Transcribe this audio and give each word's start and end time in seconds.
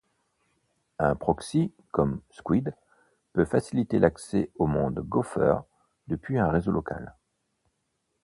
Un 0.97 1.13
proxy, 1.15 1.71
comme 1.91 2.21
squid, 2.31 2.73
peut 3.33 3.45
faciliter 3.45 3.99
l'accès 3.99 4.49
au 4.55 4.65
monde 4.65 4.99
Gopher 5.01 5.57
depuis 6.07 6.39
un 6.39 6.49
réseau 6.49 6.71
local. 6.71 7.15